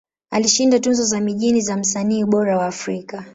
[0.29, 3.25] Alishinda tuzo za mijini za Msanii Bora wa Afrika.